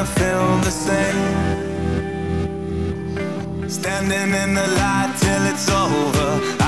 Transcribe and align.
to 0.00 0.06
feel 0.06 0.56
the 0.60 0.70
same. 0.70 1.68
Standing 3.68 4.32
in 4.42 4.54
the 4.54 4.66
light 4.78 5.14
till 5.20 5.44
it's 5.52 5.68
over. 5.68 6.59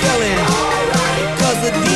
feeling. 0.00 0.40
Cause 1.38 1.60
the 1.64 1.95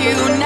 you 0.00 0.37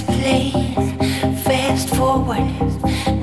Play 0.00 0.50
fast 1.44 1.94
forward, 1.94 2.48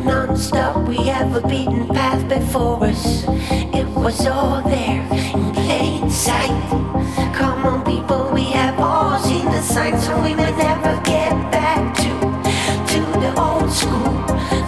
non-stop. 0.05 0.87
We 0.87 0.97
have 1.07 1.35
a 1.35 1.41
beaten 1.47 1.87
path 1.87 2.29
before 2.29 2.83
us. 2.83 3.23
It 3.73 3.87
was 3.87 4.27
all 4.27 4.61
there 4.61 5.01
in 5.11 5.51
plain 5.51 6.11
sight. 6.11 6.69
Come 7.33 7.65
on, 7.65 7.83
people, 7.83 8.29
we 8.31 8.43
have 8.51 8.79
all 8.79 9.17
seen 9.19 9.45
the 9.45 9.61
signs, 9.61 10.05
so 10.05 10.21
we 10.21 10.35
may 10.35 10.51
never 10.57 11.01
get 11.03 11.31
back 11.51 11.95
to 12.03 12.11
to 12.93 13.01
the 13.19 13.31
old 13.41 13.71
school, 13.71 14.13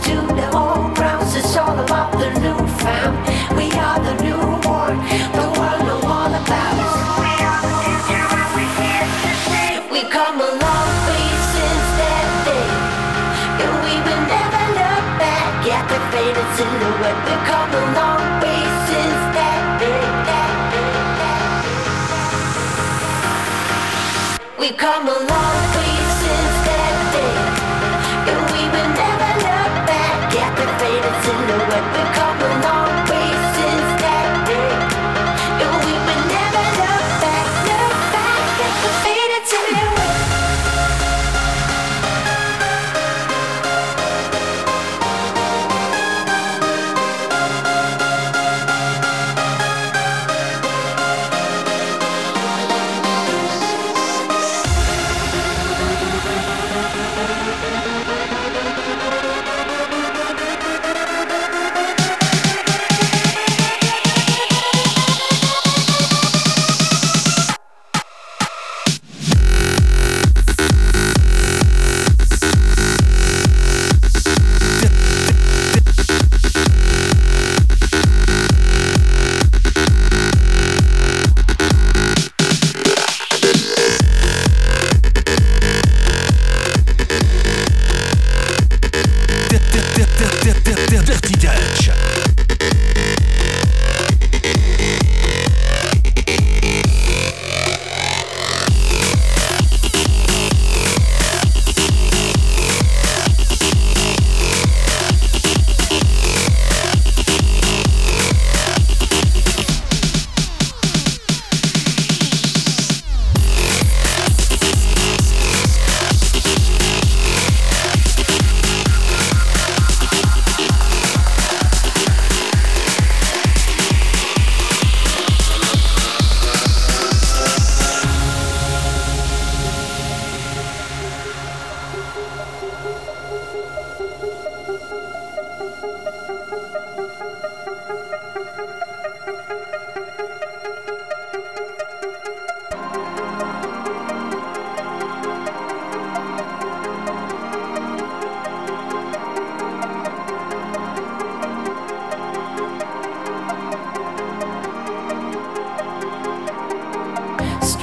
to 0.07 0.15
the 0.39 0.49
old 0.57 0.95
grounds. 0.95 1.35
It's 1.35 1.55
all 1.55 1.77
about 1.79 2.13
the 2.13 2.31
new 2.39 2.57
found. 2.81 3.15
We 3.55 3.69
are 3.73 3.99
the 3.99 4.23
new. 4.23 4.50
come 17.45 17.73
along. 17.73 18.20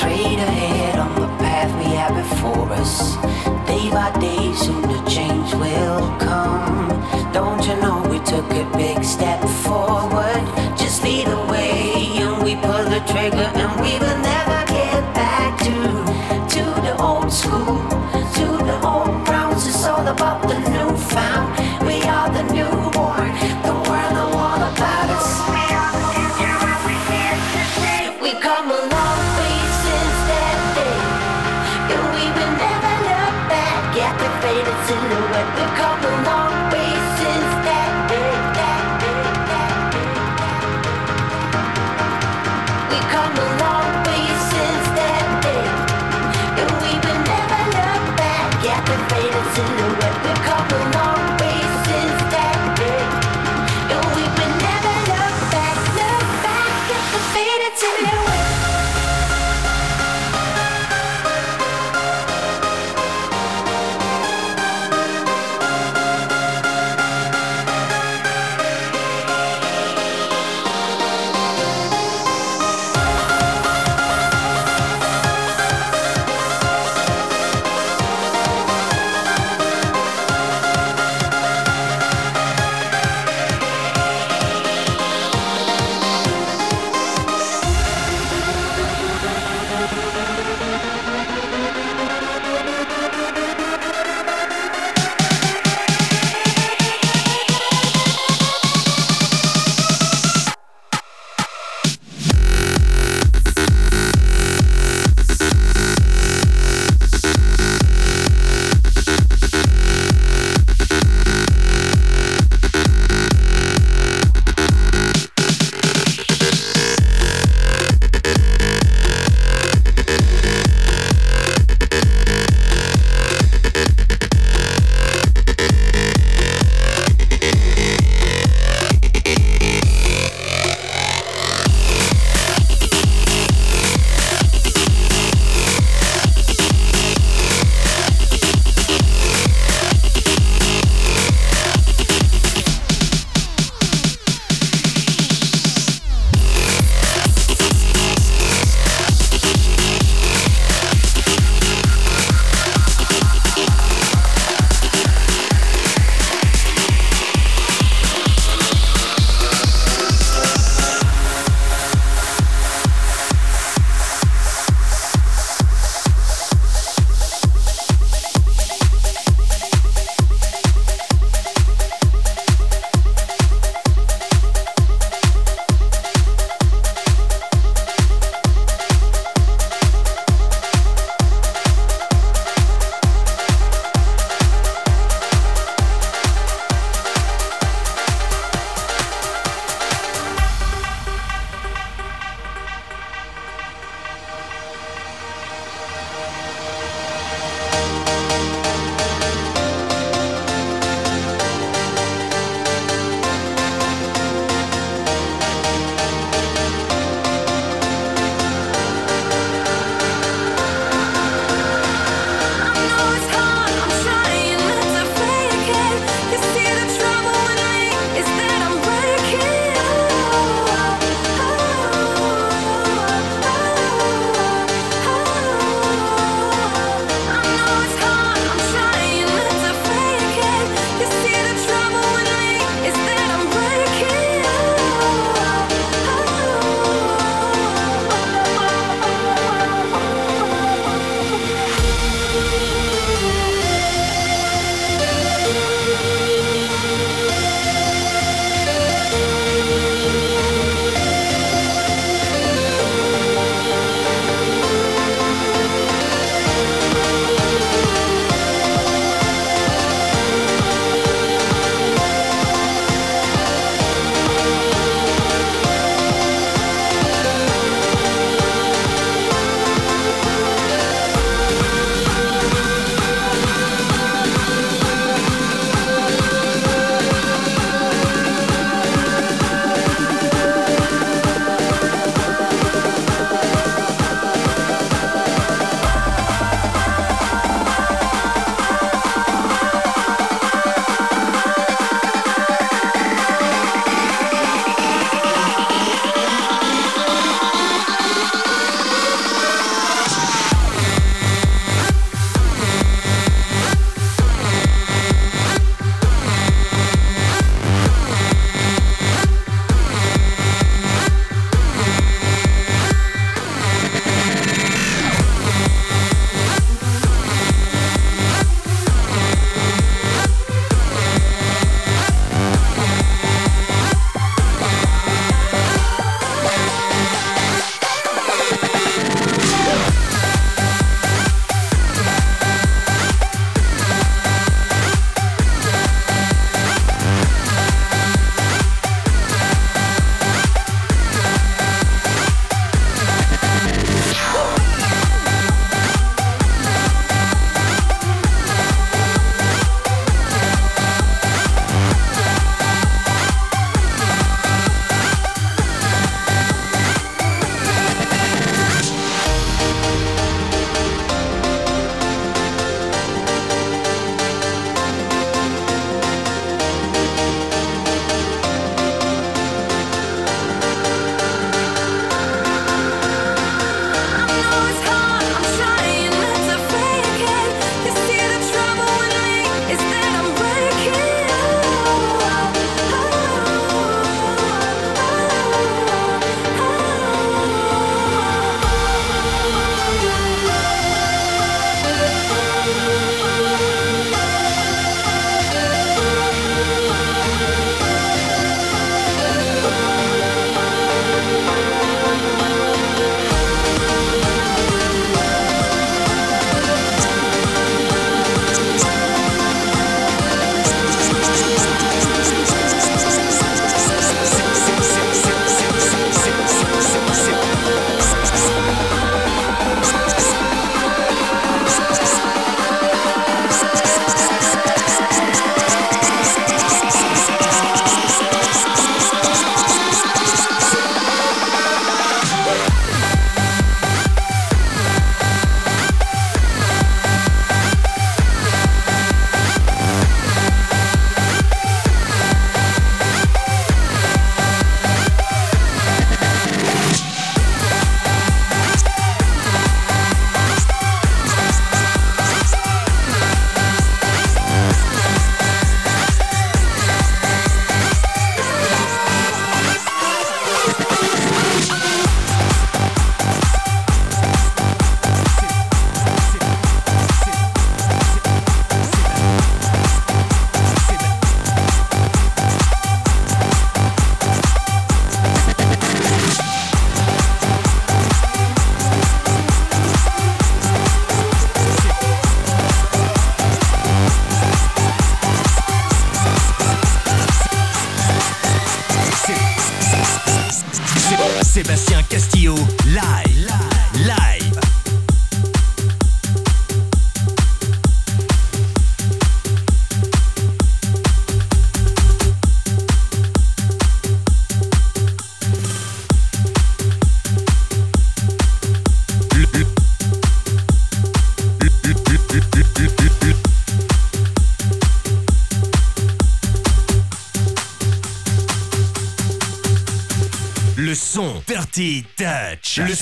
straight 0.08 0.38
ahead 0.38 0.98
on 0.98 1.14
the 1.20 1.26
path 1.36 1.70
we 1.76 1.94
have 1.94 2.14
before 2.14 2.72
us. 2.72 3.16
Day 3.66 3.90
by 3.90 4.10
day, 4.18 4.54
soon 4.54 4.80
the 4.82 5.02
change 5.08 5.52
will 5.54 6.00
come. 6.18 6.88
Don't 7.32 7.62
you 7.66 7.76
know 7.76 8.06
we 8.10 8.18
took 8.20 8.50
a 8.52 8.64
big 8.76 9.04
step? 9.04 9.47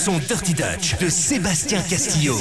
Son 0.07 0.19
Dirty 0.19 0.55
Dutch 0.55 0.97
de 1.01 1.09
Sébastien 1.09 1.83
Castillo. 1.83 2.39